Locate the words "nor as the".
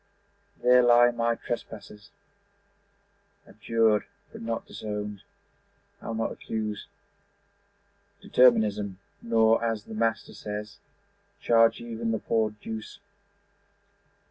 9.21-9.93